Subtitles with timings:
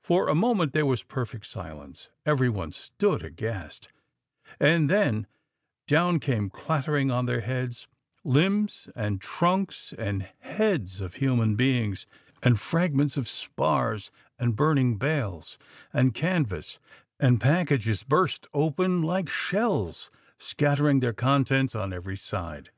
[0.00, 3.88] For a moment there was perfect silence; every one stood aghast,
[4.58, 5.26] and then
[5.86, 7.86] down came clattering on their heads,
[8.24, 12.06] limbs, and trunks, and heads of human beings,
[12.42, 15.58] and fragments of spars, and burning bales,
[15.92, 16.78] and canvas,
[17.20, 22.70] and packages burst open like shells, scattering their contents on every side.